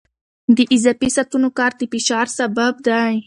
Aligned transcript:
د 0.55 0.59
اضافي 0.75 1.09
ساعتونو 1.15 1.49
کار 1.57 1.71
د 1.79 1.81
فشار 1.93 2.27
سبب 2.37 2.73
دی. 2.87 3.13